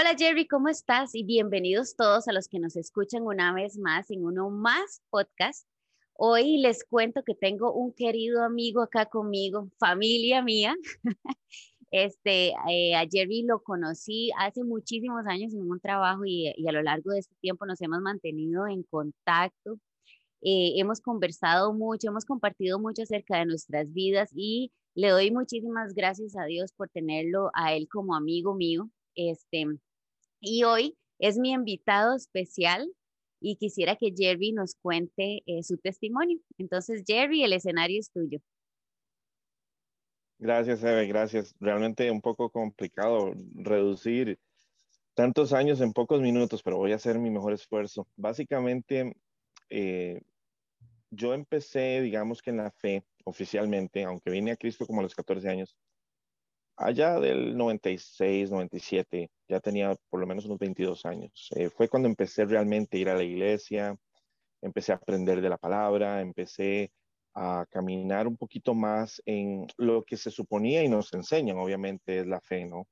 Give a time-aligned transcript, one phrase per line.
[0.00, 1.14] Hola Jerry, ¿cómo estás?
[1.14, 5.68] Y bienvenidos todos a los que nos escuchan una vez más en uno más podcast.
[6.14, 10.74] Hoy les cuento que tengo un querido amigo acá conmigo, familia mía.
[11.92, 16.72] Este, eh, a Jerry lo conocí hace muchísimos años en un trabajo y, y a
[16.72, 19.74] lo largo de este tiempo nos hemos mantenido en contacto.
[20.40, 25.92] Eh, hemos conversado mucho, hemos compartido mucho acerca de nuestras vidas y le doy muchísimas
[25.92, 28.88] gracias a Dios por tenerlo a él como amigo mío.
[29.16, 29.66] Este,
[30.40, 32.90] y hoy es mi invitado especial
[33.40, 36.38] y quisiera que Jerry nos cuente eh, su testimonio.
[36.58, 38.40] Entonces, Jerry, el escenario es tuyo.
[40.38, 41.54] Gracias, Eve, gracias.
[41.60, 44.38] Realmente un poco complicado reducir
[45.14, 48.06] tantos años en pocos minutos, pero voy a hacer mi mejor esfuerzo.
[48.16, 49.14] Básicamente,
[49.68, 50.22] eh,
[51.10, 55.14] yo empecé, digamos que en la fe oficialmente, aunque vine a Cristo como a los
[55.14, 55.76] 14 años,
[56.76, 61.48] allá del 96, 97, ya tenía por lo menos unos 22 años.
[61.56, 63.96] Eh, fue cuando empecé realmente a ir a la iglesia,
[64.62, 66.92] empecé a aprender de la palabra, empecé
[67.34, 72.26] a caminar un poquito más en lo que se suponía y nos enseñan, obviamente, es
[72.26, 72.86] la fe, ¿no?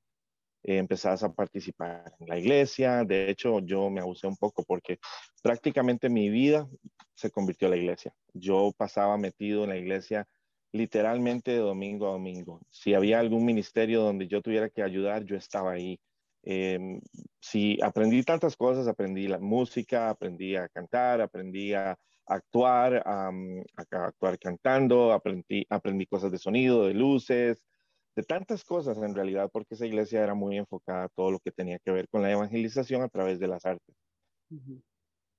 [0.64, 4.98] Eh, a participar en la iglesia, de hecho yo me abusé un poco porque
[5.40, 6.68] prácticamente mi vida
[7.14, 8.12] se convirtió en la iglesia.
[8.34, 10.26] Yo pasaba metido en la iglesia
[10.72, 12.60] literalmente de domingo a domingo.
[12.70, 15.98] Si había algún ministerio donde yo tuviera que ayudar, yo estaba ahí.
[16.42, 17.00] Em,
[17.40, 23.30] si aprendí tantas cosas, aprendí la música, aprendí a cantar, aprendí a actuar, a,
[23.76, 27.62] actuar cantando, aprendí, aprendí cosas de sonido, de luces,
[28.14, 31.52] de tantas cosas en realidad, porque esa iglesia era muy enfocada a todo lo que
[31.52, 33.94] tenía que ver con la evangelización a través de las artes.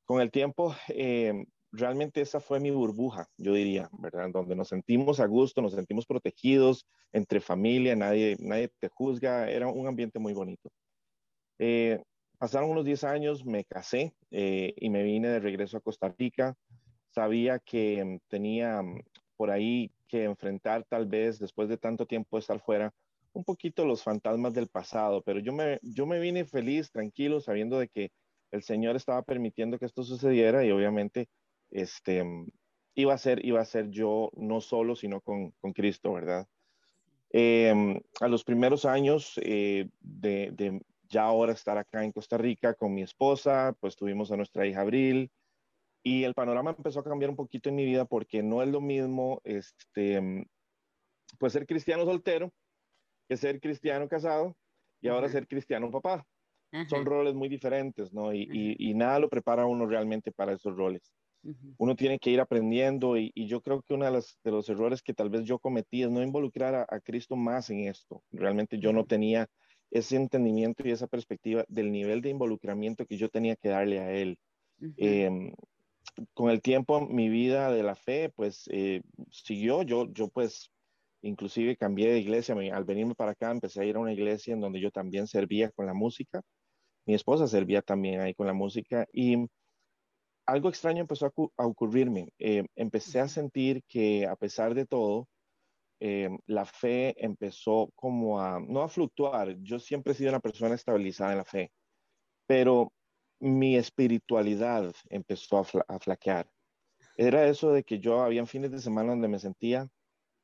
[0.06, 4.30] Con el tiempo, eh, realmente esa fue mi burbuja, yo diría, ¿verdad?
[4.32, 9.68] Donde nos sentimos a gusto, nos sentimos protegidos entre familia, nadie, nadie te juzga, era
[9.68, 10.70] un ambiente muy bonito.
[11.60, 12.02] Eh,
[12.38, 16.56] pasaron unos 10 años, me casé eh, y me vine de regreso a Costa Rica
[17.12, 19.02] sabía que mm, tenía mm,
[19.38, 22.92] por ahí que enfrentar tal vez después de tanto tiempo de estar fuera
[23.34, 27.78] un poquito los fantasmas del pasado, pero yo me, yo me vine feliz, tranquilo, sabiendo
[27.80, 28.12] de que
[28.52, 31.28] el Señor estaba permitiendo que esto sucediera y obviamente
[31.72, 32.48] este, mm,
[32.96, 36.48] iba, a ser, iba a ser yo no solo, sino con, con Cristo, ¿verdad?
[37.32, 42.74] Em, a los primeros años eh, de, de, ya ahora estar acá en Costa Rica
[42.74, 45.32] con mi esposa, pues tuvimos a nuestra hija Abril,
[46.02, 48.82] y el panorama empezó a cambiar un poquito en mi vida porque no es lo
[48.82, 50.48] mismo, este,
[51.38, 52.52] pues ser cristiano soltero
[53.28, 54.58] que ser cristiano casado
[55.02, 56.26] y ahora ser cristiano papá.
[56.88, 58.34] Son roles muy diferentes, ¿no?
[58.34, 61.14] Y, nada lo prepara uno realmente para esos roles.
[61.78, 65.02] Uno tiene que ir aprendiendo y, yo creo que uno de los, de los, errores
[65.02, 68.24] que tal vez yo cometí es no involucrar a, Cristo más en esto.
[68.32, 69.48] Realmente yo no tenía
[69.90, 74.12] ese entendimiento y esa perspectiva del nivel de involucramiento que yo tenía que darle a
[74.12, 74.38] Él.
[76.34, 79.02] Con el tiempo mi vida de la fe pues eh,
[79.32, 80.72] siguió, yo, yo pues
[81.22, 84.62] inclusive cambié de iglesia, al venirme para acá empecé a ir a una iglesia en
[84.62, 86.42] donde yo también servía con la música,
[87.06, 89.48] mi esposa servía también ahí con la música y
[90.52, 91.28] algo extraño empezó
[91.58, 95.28] a, ocurrirme, eh, empecé a sentir que a pesar de todo,
[96.00, 100.76] eh, la fe empezó como a, no a fluctuar, yo siempre he sido una persona
[100.76, 101.72] estabilizada en la fe,
[102.48, 102.92] pero
[103.40, 106.50] mi espiritualidad empezó a, flaquear.
[107.18, 109.90] Era eso de que yo había fines de semana donde me sentía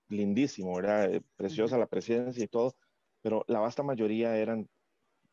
[0.10, 2.76] lindísimo, era eh, preciosa la presencia y todo,
[3.22, 4.70] pero la vasta mayoría eran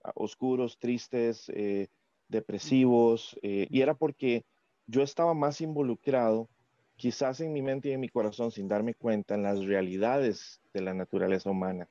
[0.03, 1.89] ah, oscuros, tristes, eh,
[2.29, 4.45] depresivos, eh, y era porque
[4.87, 6.49] yo estaba más involucrado,
[6.97, 10.83] quizás en mi mente y en mi corazón, sin darme cuenta, en las realidades de
[10.83, 11.89] la naturaleza humana,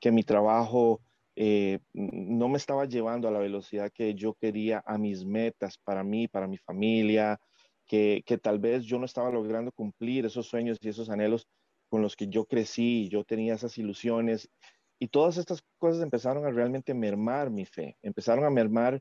[0.00, 1.00] que mi trabajo
[1.34, 6.02] eh, no me estaba llevando a la velocidad que yo quería a mis metas para
[6.02, 7.38] mí, para mi familia,
[7.86, 11.46] que, tal vez yo no estaba logrando cumplir esos sueños y esos anhelos
[11.88, 14.50] con los que yo crecí, yo tenía esas ilusiones
[14.98, 19.00] y todas estas cosas empezaron a realmente mermar mi fe, empezaron a mermar,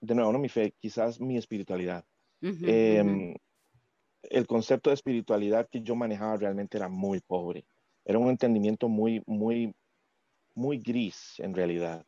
[0.00, 2.04] de nuevo, no mi fe, quizás mi espiritualidad.
[2.62, 3.34] Em,
[4.22, 7.66] el concepto de espiritualidad que yo manejaba realmente era muy pobre,
[8.04, 9.74] era un entendimiento muy, muy,
[10.54, 12.06] muy gris en realidad.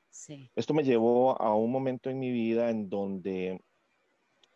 [0.56, 3.60] Esto me llevó a un momento en mi vida en donde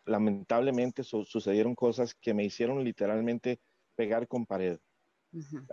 [0.05, 3.59] lamentablemente sucedieron cosas que me hicieron literalmente
[3.95, 4.79] pegar con pared.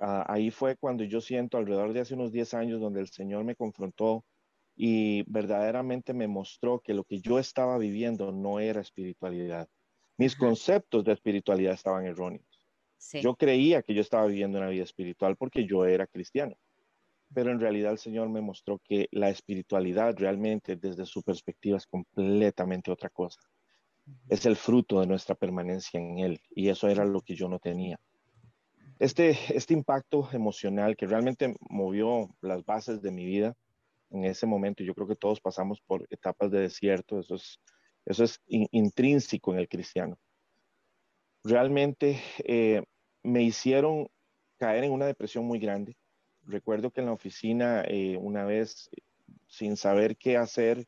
[0.01, 3.45] Ah, ahí fue cuando yo siento alrededor de hace unos 10 años donde el Señor
[3.45, 4.27] me confrontó
[4.77, 9.69] y verdaderamente me mostró que lo que yo estaba viviendo no era espiritualidad.
[10.17, 12.45] Mis conceptos de espiritualidad estaban erróneos.
[13.23, 16.57] Yo creía que yo estaba viviendo una vida espiritual porque yo era cristiano
[17.35, 21.87] pero en realidad el Señor me mostró que la espiritualidad realmente desde su perspectiva es
[21.87, 23.41] completamente otra cosa.
[24.29, 27.59] Es el fruto de nuestra permanencia en Él y eso era lo que yo no
[27.59, 27.99] tenía.
[28.99, 33.55] Este, este impacto emocional que realmente movió las bases de mi vida
[34.11, 37.61] en ese momento, yo creo que todos pasamos por etapas de desierto, eso es,
[38.07, 40.17] eso es intrínseco en el cristiano.
[41.43, 42.83] Realmente eh,
[43.23, 44.09] me hicieron
[44.57, 45.97] caer en una depresión muy grande.
[46.43, 48.89] Recuerdo que en la oficina eh, una vez,
[49.49, 50.87] sin saber qué hacer,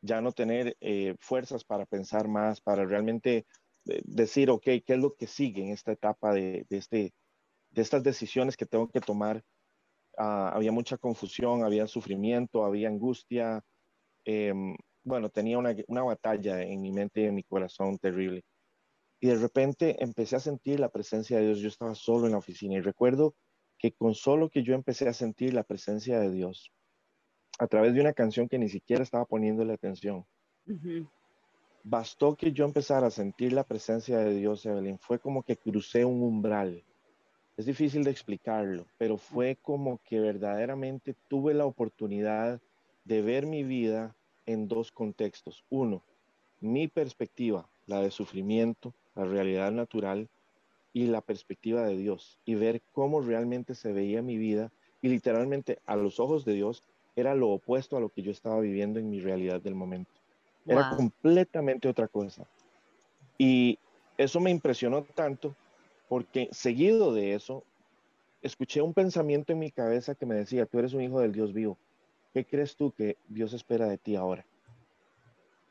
[0.00, 3.46] ya no tener eh, fuerzas para pensar más, para realmente
[3.84, 7.12] decir, ok, ¿qué es lo que sigue en esta etapa de, de este,
[7.70, 9.44] de estas decisiones que tengo que tomar?
[10.16, 13.62] Ah, había mucha confusión, había sufrimiento, había angustia.
[14.24, 18.44] Em, bueno, tenía una, una batalla en mi mente y en mi corazón terrible.
[19.20, 21.60] Y de repente empecé a sentir la presencia de Dios.
[21.60, 23.34] Yo estaba solo en la oficina y recuerdo
[23.78, 26.72] que con solo que yo empecé a sentir la presencia de Dios
[27.58, 30.26] a través de una canción que ni siquiera estaba poniéndole atención,
[31.84, 34.98] bastó que yo empezara a sentir la presencia de Dios, Evelyn.
[34.98, 36.82] Fue como que crucé un umbral
[37.56, 42.60] es difícil de explicarlo, pero fue como que verdaderamente tuve la oportunidad
[43.04, 45.64] de ver mi vida en dos contextos.
[45.70, 46.02] Uno,
[46.60, 50.28] mi perspectiva, la de sufrimiento, la realidad natural,
[50.92, 54.70] y la perspectiva de Dios, y ver cómo realmente se veía mi vida,
[55.02, 56.82] y literalmente a los ojos de Dios
[57.16, 60.10] era lo opuesto a lo que yo estaba viviendo en mi realidad del momento.
[60.66, 62.46] Era completamente otra cosa.
[63.36, 63.78] Y
[64.16, 65.54] eso me impresionó tanto
[66.08, 67.64] porque seguido de eso,
[68.42, 71.52] escuché un pensamiento en mi cabeza que me decía, tú eres un hijo del Dios
[71.52, 71.76] vivo.
[72.34, 74.44] ¿Qué crees tú que Dios espera de ti ahora?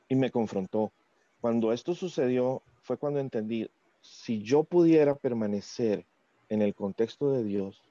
[0.07, 0.93] Y me confrontó.
[1.41, 3.69] Cuando esto sucedió fue cuando entendí,
[4.01, 6.05] si yo pudiera permanecer
[6.47, 7.83] en el contexto de Dios,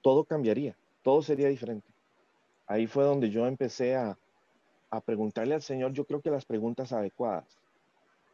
[0.00, 1.88] todo cambiaría, todo sería diferente.
[2.66, 4.18] Ahí fue donde yo empecé a,
[4.90, 7.62] a preguntarle al Señor, yo creo que las preguntas adecuadas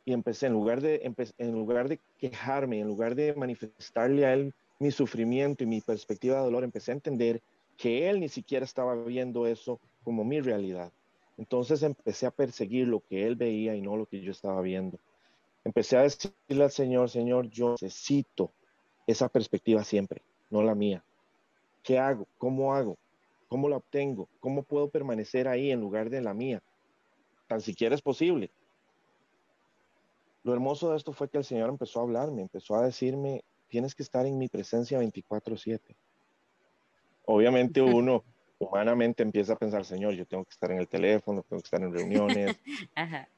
[0.07, 4.55] y empecé, en lugar, de, en lugar de quejarme, en lugar de manifestarle a él
[4.79, 7.43] mi sufrimiento y mi perspectiva de dolor, empecé a entender
[7.79, 10.93] que él ni siquiera estaba viendo eso como mi realidad.
[11.39, 14.99] Entonces empecé a perseguir lo que él veía y no lo que yo estaba viendo.
[15.65, 18.53] Empecé a decirle al Señor, Señor, yo necesito
[19.07, 21.05] esa perspectiva siempre, no la mía.
[21.85, 22.27] ¿Qué hago?
[22.37, 22.99] ¿Cómo hago?
[23.49, 24.29] ¿Cómo la obtengo?
[24.41, 26.61] ¿Cómo puedo permanecer ahí en lugar de la mía?
[27.47, 28.51] Tan siquiera es posible.
[30.43, 33.95] Lo hermoso de esto fue que el Señor empezó a hablarme, empezó a decirme, tienes
[33.95, 35.97] que estar en mi presencia 24/7.
[37.31, 38.25] Obviamente uno
[38.59, 41.83] humanamente empieza a pensar, Señor, yo tengo que estar en el teléfono, tengo que estar
[41.83, 42.59] en reuniones,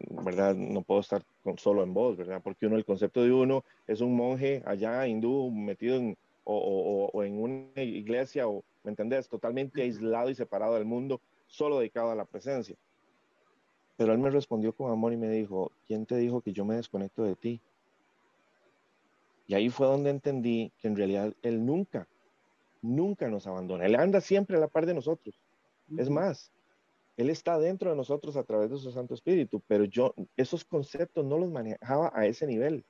[0.00, 0.56] ¿verdad?
[0.56, 1.22] No puedo estar
[1.56, 2.40] solo en voz, ¿verdad?
[2.42, 7.22] Porque uno, el concepto de uno es un monje allá hindú metido en, o, o
[7.22, 9.28] en una iglesia, o, ¿me entendés?
[9.28, 12.74] Totalmente aislado y separado del mundo, solo dedicado a la presencia.
[13.96, 16.74] Pero él me respondió con amor y me dijo, ¿quién te dijo que yo me
[16.74, 17.60] desconecto de ti?
[19.46, 22.08] Y ahí fue donde entendí que en realidad él nunca,
[22.82, 23.86] nunca nos abandona.
[23.86, 25.40] Él anda siempre a la par de nosotros.
[25.96, 26.50] Es más,
[27.16, 31.24] él está dentro de nosotros a través de su Santo Espíritu, pero yo esos conceptos
[31.24, 32.84] no los manejaba a ese nivel.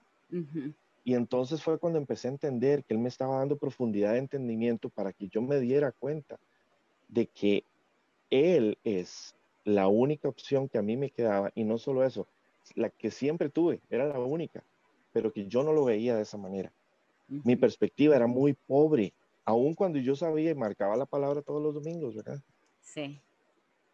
[1.05, 4.89] Y entonces fue cuando empecé a entender que él me estaba dando profundidad de entendimiento
[4.89, 6.39] para que yo me diera cuenta
[7.09, 7.65] de que
[8.31, 9.35] él es
[9.65, 12.27] la única opción que a mí me quedaba, y no solo eso,
[12.75, 14.63] la que siempre tuve, era la única,
[15.13, 16.73] pero que yo no lo veía de esa manera.
[17.29, 19.13] Mi perspectiva era muy pobre,
[19.45, 22.41] aun cuando yo sabía y marcaba la palabra todos los domingos, ¿verdad?
[22.81, 23.21] Sí.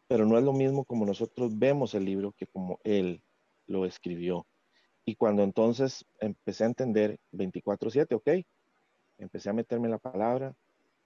[0.07, 3.23] Pero no es lo mismo como nosotros vemos el libro que como él
[3.67, 4.47] lo escribió.
[5.05, 8.47] Y cuando entonces empecé a entender 24/7, ok,
[9.19, 10.55] empecé a meterme en la palabra,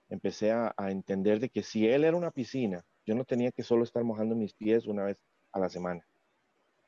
[0.09, 3.63] empecé a, a entender de que si él era una piscina yo no tenía que
[3.63, 5.17] solo estar mojando mis pies una vez
[5.51, 6.05] a la semana.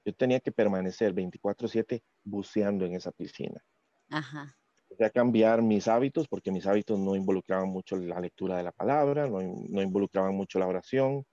[0.05, 3.63] Yo tenía que permanecer 24/7 buceando en esa piscina.
[4.09, 4.57] Ajá.
[5.03, 9.27] A cambiar mis hábitos porque mis hábitos no involucraban mucho la lectura de la palabra,
[9.27, 11.25] no, no involucraban mucho la oración.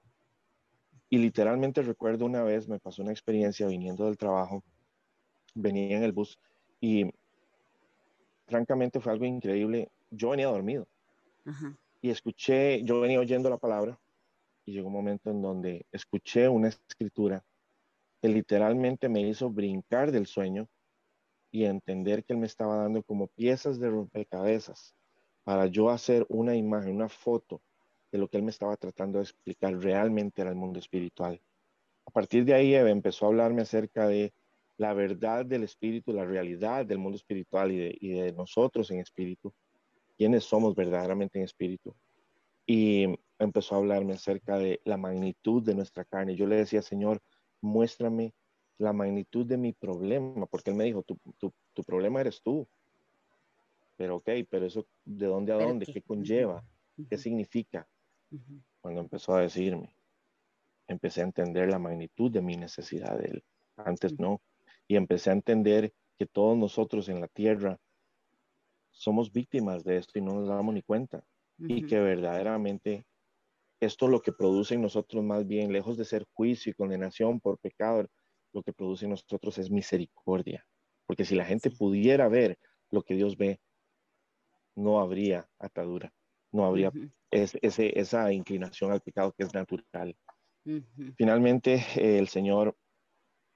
[1.09, 4.65] Y literalmente recuerdo una vez me pasó una experiencia viniendo del trabajo,
[5.55, 6.39] venía en el bus
[6.81, 7.13] y
[8.47, 9.91] francamente fue algo increíble.
[10.11, 10.89] Yo venía dormido
[11.45, 11.77] Ajá.
[12.01, 13.99] y escuché, yo venía oyendo la palabra
[14.65, 17.45] y llegó un momento en donde escuché una escritura
[18.21, 20.69] que literalmente me hizo brincar del sueño
[21.53, 24.97] y entender que él me estaba dando como piezas de rompecabezas
[25.45, 27.61] para yo hacer una imagen, una foto
[28.11, 31.41] de lo que él me estaba tratando de explicar realmente era el mundo espiritual.
[32.07, 34.33] A partir de ahí empezó a hablarme acerca de
[34.79, 39.01] la verdad del espíritu, la realidad del mundo espiritual y de, y de nosotros en
[39.01, 39.53] espíritu,
[40.17, 41.95] quiénes somos verdaderamente en espíritu.
[42.67, 43.07] Y
[43.39, 46.35] empezó a hablarme acerca de la magnitud de nuestra carne.
[46.35, 47.21] Yo le decía, Señor,
[47.61, 48.33] muéstrame
[48.83, 52.69] la magnitud de mi problema, porque él me dijo, tu, tu, problema eres tú.
[53.97, 55.87] Pero ok, pero eso, ¿de dónde a dónde?
[55.87, 56.65] ¿Qué, conlleva?
[57.09, 57.89] ¿Qué significa?
[58.81, 59.95] Cuando empezó a decirme,
[60.89, 63.45] empecé a entender la magnitud de mi necesidad de él.
[63.77, 64.41] Antes no.
[64.89, 67.79] Y empecé a entender que todos nosotros en la tierra
[68.91, 71.25] somos víctimas de esto y no nos damos ni cuenta.
[71.59, 73.07] Y que verdaderamente
[73.79, 77.59] esto lo que produce en nosotros más bien, lejos de ser juicio y condenación por
[77.59, 78.09] pecado,
[78.53, 80.67] lo que produce en nosotros es misericordia.
[81.07, 82.59] Porque si la gente pudiera ver
[82.91, 83.61] lo que Dios ve,
[84.75, 86.13] no habría atadura,
[86.51, 86.93] no habría
[87.31, 90.17] esa inclinación al pecado que es natural.
[91.17, 92.77] Finalmente, el Señor,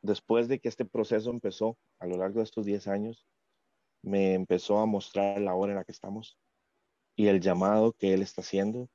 [0.02, 3.26] después de que este proceso empezó a lo largo de estos 10 años,
[4.02, 6.38] me empezó a mostrar la hora en la que estamos
[7.16, 8.88] y el llamado que Él está haciendo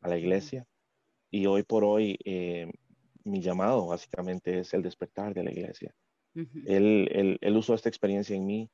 [0.00, 0.66] a la iglesia.
[1.30, 2.70] Y hoy por hoy, eh,
[3.28, 5.94] mi llamado básicamente es el despertar de la iglesia.
[6.34, 8.70] él, él, usó esta experiencia en mí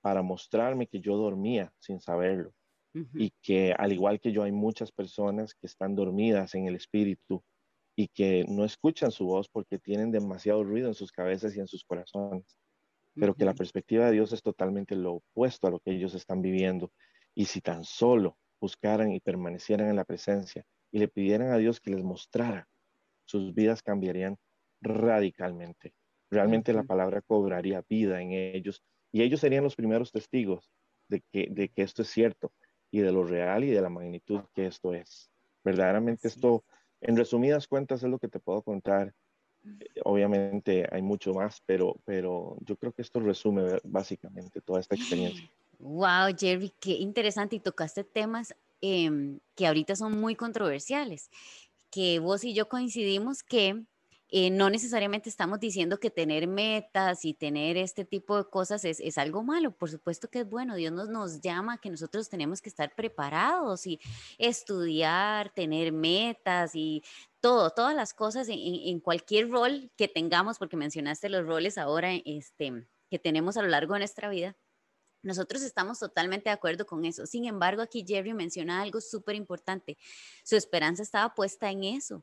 [0.00, 2.52] para mostrarme que yo dormía sin saberlo
[3.14, 7.42] y que al igual que yo hay muchas personas que están dormidas en el espíritu
[7.96, 11.68] y que no escuchan su voz porque tienen demasiado ruido en sus cabezas y en
[11.68, 12.58] sus corazones,
[13.14, 16.42] pero que la perspectiva de Dios es totalmente lo opuesto a lo que ellos están
[16.42, 16.92] viviendo.
[17.34, 21.80] Y si tan solo buscaran y permanecieran en la presencia y le pidieran a Dios
[21.80, 22.68] que les mostrara,
[23.24, 24.38] sus vidas cambiarían
[24.80, 25.94] radicalmente.
[26.30, 30.70] Realmente la palabra cobraría vida en ellos y ellos serían los primeros testigos
[31.08, 32.52] de que, de que esto es cierto
[32.90, 35.30] y de lo real y de la magnitud que esto es.
[35.64, 36.64] Verdaderamente esto,
[37.00, 39.14] en resumidas cuentas, es lo que te puedo contar.
[40.04, 45.48] Obviamente hay mucho más, pero, pero yo creo que esto resume básicamente toda esta experiencia.
[45.78, 47.56] Wow, Jerry, qué interesante.
[47.56, 51.30] Y tocaste temas em, que ahorita son muy controversiales,
[51.92, 53.84] que vos y yo coincidimos que
[54.34, 58.98] eh, no necesariamente estamos diciendo que tener metas y tener este tipo de cosas es,
[58.98, 59.76] es, algo malo.
[59.76, 60.74] Por supuesto que es bueno.
[60.74, 64.00] Dios nos, nos llama que nosotros tenemos que estar preparados y
[64.38, 67.02] estudiar, tener metas y
[67.42, 72.14] todo, todas las cosas en, en cualquier rol que tengamos, porque mencionaste los roles ahora
[72.24, 74.56] este, que tenemos a lo largo de nuestra vida
[75.22, 77.26] nosotros estamos totalmente de acuerdo con eso.
[77.26, 79.96] Sin embargo, aquí Jerry menciona algo súper importante.
[80.44, 82.22] Su esperanza estaba puesta en eso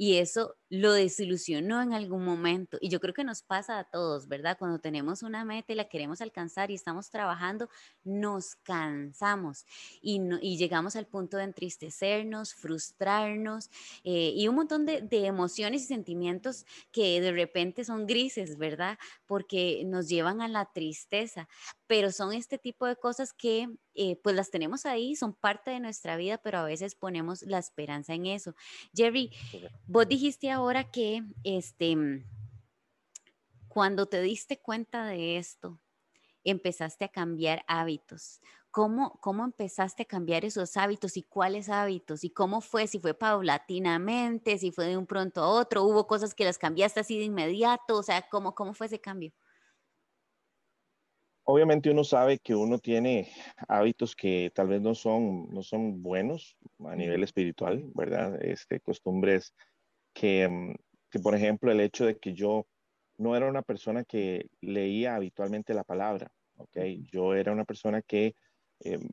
[0.00, 2.78] y eso lo desilusionó en algún momento.
[2.80, 4.56] Y yo creo que nos pasa a todos, ¿verdad?
[4.56, 7.68] Cuando tenemos una meta y la queremos alcanzar y estamos trabajando,
[8.04, 9.66] nos cansamos
[10.00, 10.20] y,
[10.56, 13.70] llegamos al punto de entristecernos, frustrarnos
[14.04, 18.98] eh, y un montón de, emociones y sentimientos que de repente son grises, ¿verdad?
[19.26, 21.48] Porque nos llevan a la tristeza.
[21.88, 25.80] Pero son este tipo de cosas que eh, pues las tenemos ahí, son parte de
[25.80, 28.54] nuestra vida, pero a veces ponemos la esperanza en eso.
[28.94, 29.32] Jerry,
[29.88, 32.24] vos dijiste ahora que este,
[33.66, 35.80] cuando te diste cuenta de esto,
[36.44, 38.40] empezaste a cambiar hábitos.
[38.70, 42.22] ¿Cómo, ¿Cómo empezaste a cambiar esos hábitos y cuáles hábitos?
[42.22, 42.86] ¿Y cómo fue?
[42.86, 47.00] Si fue paulatinamente, si fue de un pronto a otro, hubo cosas que las cambiaste
[47.00, 49.32] así de inmediato, o sea, ¿cómo, cómo fue ese cambio?
[51.50, 53.32] Obviamente uno sabe que uno tiene
[53.68, 58.38] hábitos que tal vez no son, no son buenos a nivel espiritual, ¿verdad?
[58.44, 59.54] Este, costumbres
[60.12, 60.74] que, mm,
[61.10, 62.66] que, por ejemplo, el hecho de que yo
[63.16, 66.76] no era una persona que leía habitualmente la palabra, ¿ok?
[67.10, 68.34] Yo era una persona que
[68.80, 69.08] em,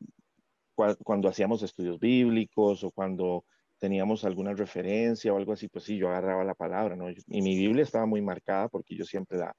[0.76, 3.46] cuando hacíamos estudios bíblicos o cuando
[3.80, 7.10] teníamos alguna referencia o algo así, pues sí, yo agarraba la palabra, ¿no?
[7.10, 9.56] Y mi Biblia estaba muy marcada porque yo siempre la,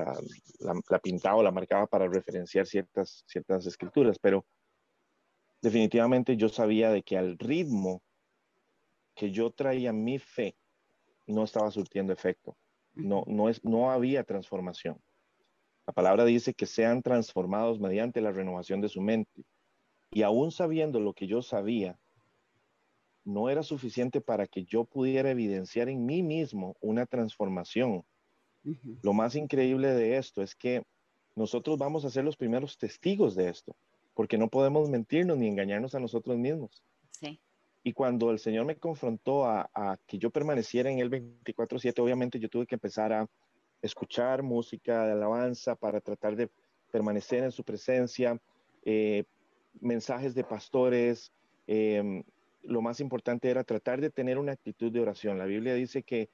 [0.00, 4.44] la, pintaba o la marcaba para referenciar ciertas, ciertas escrituras, pero
[5.60, 8.02] definitivamente yo sabía de que al ritmo
[9.14, 10.56] que yo traía mi fe
[11.26, 12.56] no estaba surtiendo efecto,
[12.94, 15.00] no, no, es, no había transformación.
[15.86, 19.44] La palabra dice que sean transformados mediante la renovación de su mente.
[20.10, 21.98] Y aún sabiendo lo que yo sabía,
[23.24, 28.04] no era suficiente para que yo pudiera evidenciar en mí mismo una transformación
[29.02, 30.82] lo más increíble de esto es que
[31.36, 33.76] nosotros vamos a ser los primeros testigos de esto,
[34.14, 36.82] porque no podemos mentirnos ni engañarnos a nosotros mismos.
[37.84, 42.48] Y cuando el Señor me confrontó a, que yo permaneciera en el 24/7, obviamente yo
[42.48, 43.26] tuve que empezar a
[43.80, 46.50] escuchar música de alabanza para tratar de
[46.90, 48.38] permanecer en su presencia,
[48.84, 49.24] eh,
[49.80, 51.32] mensajes de pastores.
[51.66, 52.24] Em,
[52.62, 55.38] lo más importante era tratar de tener una actitud de oración.
[55.38, 56.28] La Biblia dice que eh,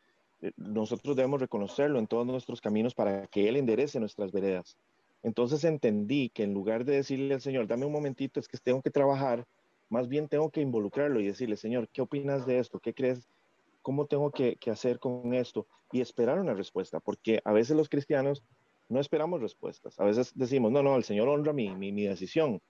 [0.57, 4.77] nosotros debemos reconocerlo en todos nuestros caminos para que Él enderece nuestras veredas.
[5.23, 8.83] Entonces entendí que en lugar de decirle al Señor, dame un momentito, es que tengo
[8.83, 9.47] que trabajar,
[9.89, 12.79] más bien tengo que involucrarlo y decirle, Señor, ¿qué opinas de esto?
[12.79, 13.27] ¿Qué crees?
[13.81, 15.67] ¿Cómo tengo que, hacer con esto?
[15.93, 18.43] Y esperar una respuesta, porque a veces los cristianos
[18.89, 19.99] no esperamos respuestas.
[19.99, 22.61] A veces decimos, no, no, el Señor honra mi, mi, mi decisión.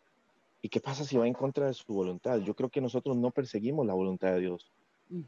[0.63, 2.39] ¿Y qué pasa si va en contra de su voluntad?
[2.39, 4.73] Yo creo que nosotros no perseguimos la voluntad de Dios.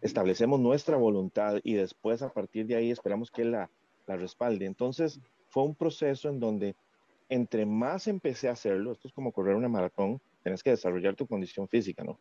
[0.01, 3.71] Establecemos nuestra voluntad y después a partir de ahí esperamos que la,
[4.07, 4.67] la respalde.
[4.67, 6.75] Entonces fue un proceso en donde
[7.29, 11.27] entre más empecé a hacerlo, esto es como correr una maratón, tienes que desarrollar tu
[11.27, 12.19] condición física, ¿no?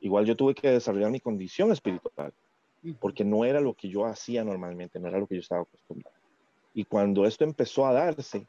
[0.00, 2.32] Igual yo tuve que desarrollar mi condición espiritual,
[3.00, 6.16] porque no era lo que yo hacía normalmente, no era lo que yo estaba acostumbrado.
[6.74, 8.46] Y cuando esto empezó a darse,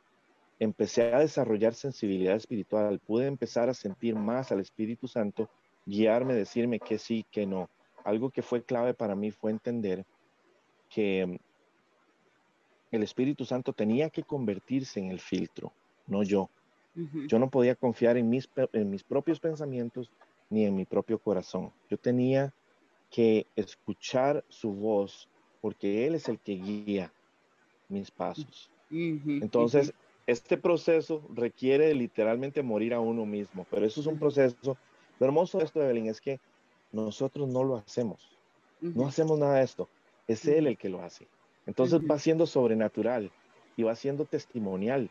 [0.60, 5.50] empecé a desarrollar sensibilidad espiritual, pude empezar a sentir más al Espíritu Santo,
[5.86, 7.70] guiarme, decirme que sí, que no.
[8.04, 10.06] Algo que fue clave para mí fue entender
[10.90, 11.40] que
[12.92, 15.72] el Espíritu Santo tenía que convertirse en el filtro,
[16.08, 16.50] no yo.
[17.28, 20.12] Yo no podía confiar en mis, en mis propios pensamientos
[20.52, 21.72] ni en mi propio corazón.
[21.90, 22.54] Yo tenía
[23.10, 25.28] que escuchar su voz
[25.60, 27.12] porque Él es el que guía
[27.90, 28.70] mis pasos.
[28.92, 29.94] Entonces,
[30.28, 34.78] este proceso requiere literalmente morir a uno mismo, pero eso es un proceso.
[35.20, 36.40] Lo hermoso de esto, Evelyn, es que
[36.94, 38.38] nosotros no lo hacemos.
[38.80, 39.90] No hacemos nada de esto.
[40.28, 41.28] Es Él el que lo hace.
[41.66, 43.32] Entonces va siendo sobrenatural
[43.76, 45.10] y va siendo testimonial.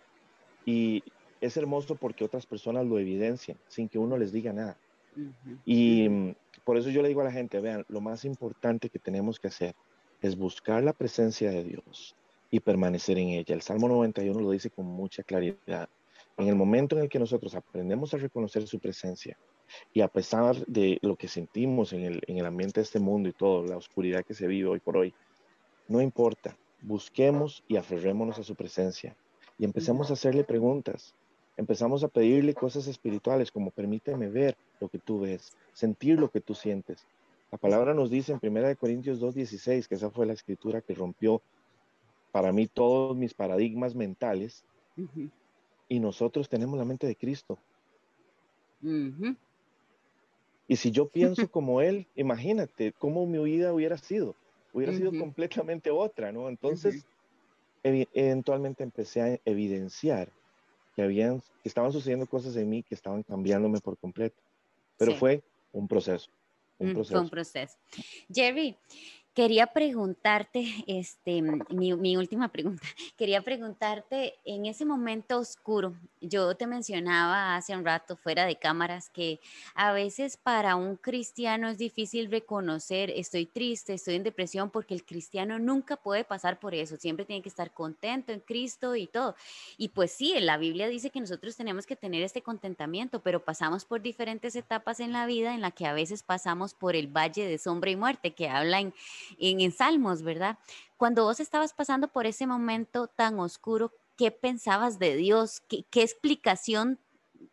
[0.65, 1.03] Y
[1.41, 4.77] es hermoso porque otras personas lo evidencian sin que uno les diga nada.
[5.67, 6.09] Y
[6.65, 9.49] por eso yo le digo a la gente, vean, lo más importante que tenemos que
[9.49, 9.75] hacer
[10.21, 12.15] es buscar la presencia de Dios
[12.51, 13.55] y permanecer en ella.
[13.55, 15.89] El Salmo 91 lo dice con mucha claridad.
[16.37, 19.37] En el momento en el que nosotros aprendemos a reconocer su presencia
[19.93, 23.29] y a pesar de lo que sentimos en el, en el ambiente de este mundo
[23.29, 25.15] y todo, la oscuridad que se vive hoy por hoy,
[25.89, 29.17] no importa, busquemos y aferrémonos a su presencia
[29.59, 31.15] y empecemos a hacerle preguntas.
[31.57, 36.41] Empezamos a pedirle cosas espirituales como permíteme ver lo que tú ves, sentir lo que
[36.41, 37.07] tú sientes.
[37.51, 41.43] La palabra nos dice en 1 Corintios 2.16 que esa fue la escritura que rompió
[42.33, 44.65] para mí todos mis paradigmas mentales
[45.89, 47.59] y nosotros tenemos la mente de Cristo.
[50.73, 54.35] Y si yo pienso como Él, imagínate cómo mi vida hubiera sido
[54.73, 56.49] hubiera sido completamente otra, ¿no?
[56.49, 57.05] Entonces,
[57.83, 60.31] eventualmente empecé a evidenciar
[60.97, 64.41] que, habían, que estaban sucediendo cosas en mí que estaban cambiándome por completo.
[64.97, 66.31] Pero fue un proceso.
[66.79, 67.17] Un proceso.
[67.17, 67.77] Fue un proceso.
[68.33, 68.75] Jerry,
[69.35, 72.83] Quería preguntarte, este, mi, última pregunta,
[73.17, 79.09] quería preguntarte en ese momento oscuro, yo te mencionaba hace un rato fuera de cámaras
[79.09, 79.41] que
[79.75, 85.03] a veces para un cristiano es difícil reconocer, estoy triste, estoy en depresión, porque el
[85.03, 89.35] cristiano nunca puede pasar por eso, siempre tiene que estar contento en Cristo y todo.
[89.79, 93.87] Y pues sí, la Biblia dice que nosotros tenemos que tener este contentamiento, pero pasamos
[93.87, 97.47] por diferentes etapas en la vida en la que a veces pasamos por el valle
[97.47, 98.95] de sombra y muerte, que hablan en,
[99.73, 100.59] Salmos, ¿verdad?
[100.97, 105.61] Cuando vos estabas pasando por ese momento tan oscuro, ¿qué pensabas de Dios?
[105.69, 106.99] ¿Qué, explicación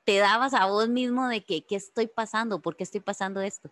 [0.03, 2.61] te dabas a vos mismo de que qué estoy pasando?
[2.61, 3.71] ¿Por qué estoy pasando esto?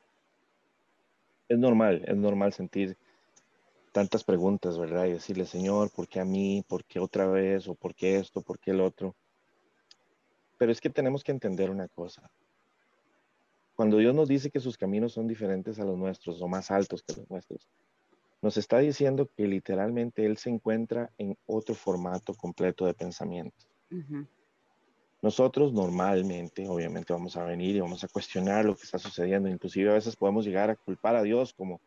[1.49, 2.97] Es normal, es normal sentir
[3.91, 5.05] tantas preguntas, ¿verdad?
[5.05, 6.63] Y decirle, Señor, ¿por qué a mí?
[6.67, 7.67] ¿Por qué otra vez?
[7.67, 8.41] ¿O por qué esto?
[8.41, 9.15] ¿Por qué el otro?
[10.57, 12.29] Pero es que tenemos que entender una cosa.
[13.77, 17.03] Cuando Dios nos dice que sus caminos son diferentes a los nuestros o más altos
[17.03, 17.69] que los nuestros,
[18.41, 23.55] nos está diciendo que literalmente Él se encuentra en otro formato completo de pensamiento.
[25.21, 29.47] Nosotros normalmente, obviamente, vamos a venir y vamos a cuestionar lo que está sucediendo.
[29.47, 31.79] Inclusive a veces podemos llegar a culpar a Dios como,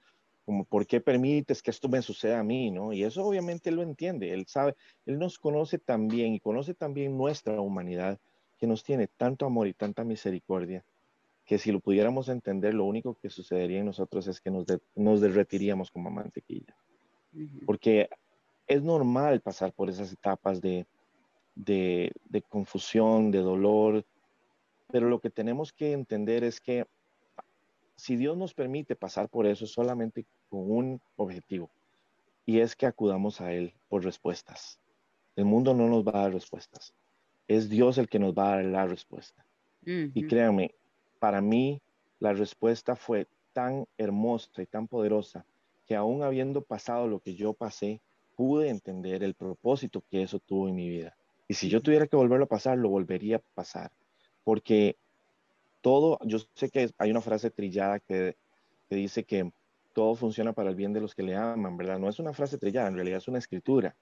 [0.46, 2.70] como ¿por qué permites que esto me suceda a mí?
[2.70, 2.92] ¿no?
[2.92, 4.32] Y eso obviamente Él lo entiende.
[4.32, 4.76] Él sabe,
[5.06, 8.20] Él nos conoce también y conoce también nuestra humanidad
[8.58, 10.84] que nos tiene tanto amor y tanta misericordia
[11.50, 15.20] que si lo pudiéramos entender, lo único que sucedería en nosotros es que nos, nos
[15.20, 16.76] derretiríamos como mantequilla.
[17.66, 18.08] Porque
[18.68, 20.86] es normal pasar por esas etapas de,
[21.56, 24.04] de, de, confusión, de dolor,
[24.92, 26.86] pero lo que tenemos que entender es que
[27.96, 31.68] si Dios nos permite pasar por eso solamente con un objetivo,
[32.46, 34.78] y es que acudamos a Él por respuestas.
[35.34, 36.94] El mundo no nos va a dar respuestas.
[37.48, 39.44] Es Dios el que nos va a dar la respuesta.
[39.84, 40.74] Y créanme,
[41.20, 41.80] para mí
[42.18, 45.44] la respuesta fue tan hermosa y tan poderosa
[45.86, 48.00] que aún habiendo pasado lo que yo pasé,
[48.36, 51.14] pude entender el propósito que eso tuvo en mi vida.
[51.46, 53.90] Y si yo tuviera que volverlo a pasar, lo volvería a pasar.
[54.44, 54.96] Porque
[55.80, 58.36] todo, yo sé que hay una frase trillada que,
[58.88, 59.50] dice que
[59.92, 61.98] todo funciona para el bien de los que le aman, ¿verdad?
[61.98, 63.94] No es una frase trillada, en realidad es una escritura.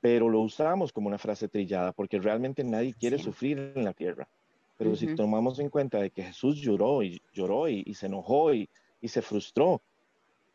[0.00, 4.28] pero lo usamos como una frase trillada porque realmente nadie quiere sufrir en la tierra.
[4.78, 8.70] Pero si tomamos en cuenta de que Jesús lloró y lloró y, se enojó y,
[9.00, 9.82] y, se frustró,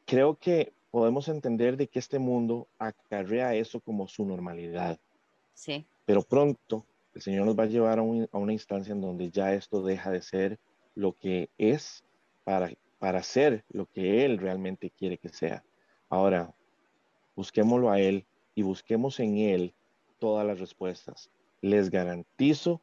[0.05, 4.97] creo que podemos entender de que este mundo acarrea eso como su normalidad.
[5.53, 5.85] Sí.
[6.05, 9.53] Pero pronto el Señor nos va a llevar a, a una instancia en donde ya
[9.53, 10.59] esto deja de ser
[10.95, 12.03] lo que es
[12.45, 15.63] para, para ser lo que Él realmente quiere que sea.
[16.09, 16.53] Ahora,
[17.35, 19.73] busquémoslo a Él y busquemos en Él
[20.19, 21.29] todas las respuestas.
[21.61, 22.81] Les garantizo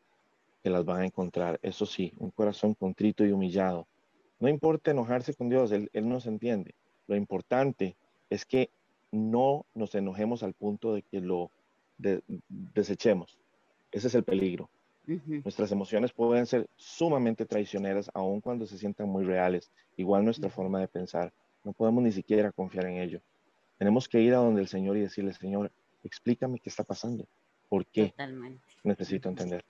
[0.63, 1.59] que las van a encontrar.
[1.63, 3.87] Eso sí, un corazón contrito y humillado.
[4.39, 6.75] No importa enojarse con Dios, Él, él nos entiende.
[7.07, 7.97] Lo importante
[8.29, 8.71] es que
[9.13, 11.51] no nos enojemos al punto de que lo
[12.49, 13.39] desechemos.
[13.91, 14.71] Ese es el peligro.
[15.07, 19.71] Nuestras emociones pueden ser sumamente traicioneras aun cuando se sientan muy reales.
[19.97, 21.33] Igual nuestra forma de pensar.
[21.65, 23.21] No podemos ni siquiera confiar en ello.
[23.79, 25.73] Tenemos que ir a donde el Señor y decirle, Señor,
[26.05, 27.27] explícame qué está pasando.
[27.69, 28.11] ¿Por qué?
[28.11, 28.63] Totalmente.
[28.85, 29.65] Necesito entender.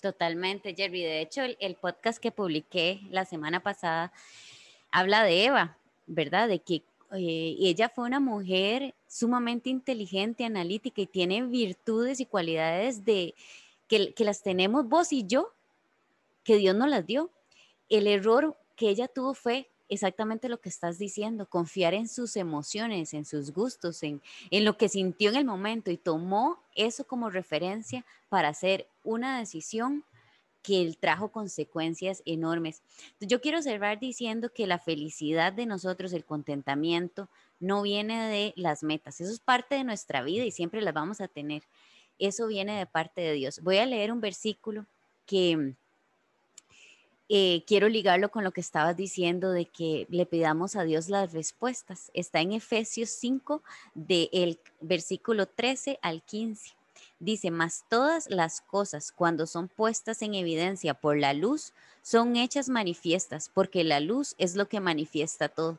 [0.00, 1.02] Totalmente, Jerry.
[1.02, 4.12] De hecho, el, podcast que publiqué la semana pasada
[4.92, 6.48] habla de Eva, ¿verdad?
[6.48, 13.04] De que eh, ella fue una mujer sumamente inteligente, analítica y tiene virtudes y cualidades
[13.04, 13.34] de
[13.88, 15.52] que, que las tenemos vos y yo,
[16.44, 17.30] que Dios nos las dio.
[17.88, 23.14] El error que ella tuvo fue exactamente lo que estás diciendo, confiar en sus emociones,
[23.14, 27.30] en sus gustos, en, en lo que sintió en el momento y tomó eso como
[27.30, 30.04] referencia para hacer una decisión
[30.62, 32.82] que trajo consecuencias enormes.
[33.20, 37.28] Yo quiero cerrar diciendo que la felicidad de nosotros, el contentamiento,
[37.60, 39.20] no viene de las metas.
[39.20, 41.62] Eso es parte de nuestra vida y siempre las vamos a tener.
[42.18, 43.60] Eso viene de parte de Dios.
[43.62, 44.86] Voy a leer un versículo
[45.24, 45.74] que
[47.28, 51.32] eh, quiero ligarlo con lo que estabas diciendo de que le pidamos a Dios las
[51.32, 52.10] respuestas.
[52.14, 53.62] Está en Efesios 5,
[53.94, 56.74] del versículo 13 al 15.
[57.20, 62.68] Dice, mas todas las cosas cuando son puestas en evidencia por la luz, son hechas
[62.68, 65.78] manifiestas, porque la luz es lo que manifiesta todo.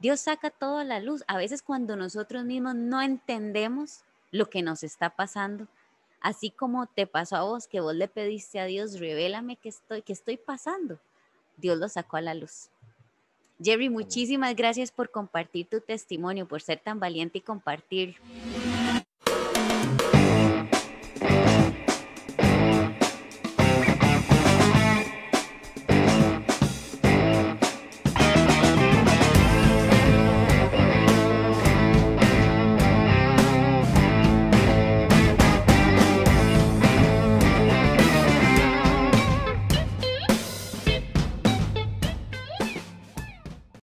[0.00, 1.24] Dios saca toda la luz.
[1.28, 4.00] A veces cuando nosotros mismos no entendemos
[4.32, 5.66] lo que nos está pasando,
[6.20, 10.02] Así como te pasó a vos, que vos le pediste a Dios, revélame que estoy,
[10.02, 10.98] que estoy pasando.
[11.56, 12.68] Dios lo sacó a la luz.
[13.62, 18.20] Jerry, muchísimas gracias por compartir tu testimonio, por ser tan valiente y compartirlo.